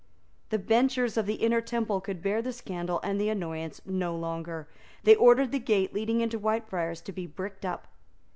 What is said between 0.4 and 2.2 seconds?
The benchers of the Inner Temple